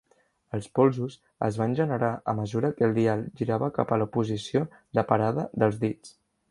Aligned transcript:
Els 0.57 0.69
polsos 0.79 1.17
es 1.49 1.59
van 1.63 1.75
generar 1.81 2.09
a 2.33 2.37
mesura 2.39 2.73
que 2.81 2.89
el 2.91 2.97
dial 2.99 3.23
girava 3.43 3.73
cap 3.79 3.95
a 3.95 4.01
la 4.05 4.11
posició 4.19 4.67
de 5.01 5.07
parada 5.13 5.49
dels 5.65 5.81
dits. 5.87 6.19